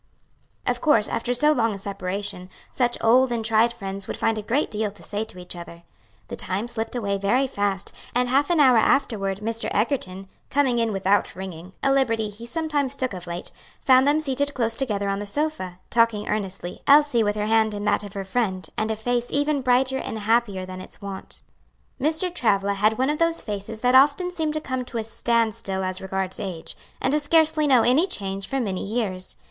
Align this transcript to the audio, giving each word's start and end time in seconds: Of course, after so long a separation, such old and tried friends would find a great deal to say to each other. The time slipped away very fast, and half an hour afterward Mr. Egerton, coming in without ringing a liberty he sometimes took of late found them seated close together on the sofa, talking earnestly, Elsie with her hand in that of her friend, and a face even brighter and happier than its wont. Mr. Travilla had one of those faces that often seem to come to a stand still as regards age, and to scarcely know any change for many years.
Of 0.65 0.81
course, 0.81 1.07
after 1.07 1.31
so 1.35 1.51
long 1.51 1.75
a 1.75 1.77
separation, 1.77 2.49
such 2.73 2.97
old 3.01 3.31
and 3.31 3.45
tried 3.45 3.71
friends 3.71 4.07
would 4.07 4.17
find 4.17 4.35
a 4.39 4.41
great 4.41 4.71
deal 4.71 4.89
to 4.89 5.03
say 5.03 5.23
to 5.25 5.37
each 5.37 5.55
other. 5.55 5.83
The 6.27 6.35
time 6.35 6.67
slipped 6.67 6.95
away 6.95 7.19
very 7.19 7.45
fast, 7.45 7.91
and 8.15 8.27
half 8.27 8.49
an 8.49 8.59
hour 8.59 8.79
afterward 8.79 9.41
Mr. 9.41 9.69
Egerton, 9.75 10.27
coming 10.49 10.79
in 10.79 10.91
without 10.91 11.35
ringing 11.35 11.73
a 11.83 11.91
liberty 11.93 12.31
he 12.31 12.47
sometimes 12.47 12.95
took 12.95 13.13
of 13.13 13.27
late 13.27 13.51
found 13.85 14.07
them 14.07 14.19
seated 14.19 14.55
close 14.55 14.73
together 14.73 15.07
on 15.07 15.19
the 15.19 15.27
sofa, 15.27 15.77
talking 15.91 16.27
earnestly, 16.27 16.81
Elsie 16.87 17.21
with 17.21 17.35
her 17.35 17.45
hand 17.45 17.75
in 17.75 17.85
that 17.85 18.03
of 18.03 18.13
her 18.13 18.25
friend, 18.25 18.69
and 18.77 18.89
a 18.89 18.95
face 18.95 19.27
even 19.29 19.61
brighter 19.61 19.99
and 19.99 20.17
happier 20.17 20.65
than 20.65 20.81
its 20.81 20.99
wont. 20.99 21.43
Mr. 22.01 22.33
Travilla 22.33 22.73
had 22.73 22.97
one 22.97 23.11
of 23.11 23.19
those 23.19 23.43
faces 23.43 23.81
that 23.81 23.93
often 23.93 24.31
seem 24.31 24.51
to 24.51 24.59
come 24.59 24.83
to 24.85 24.97
a 24.97 25.03
stand 25.03 25.53
still 25.53 25.83
as 25.83 26.01
regards 26.01 26.39
age, 26.39 26.75
and 26.99 27.11
to 27.13 27.19
scarcely 27.19 27.67
know 27.67 27.83
any 27.83 28.07
change 28.07 28.47
for 28.47 28.59
many 28.59 28.83
years. 28.83 29.37